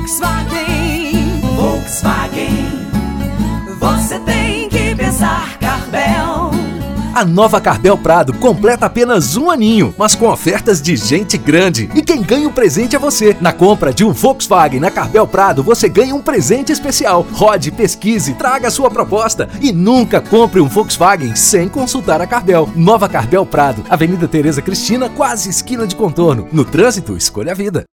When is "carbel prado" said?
7.60-8.32, 14.90-15.62, 23.06-23.84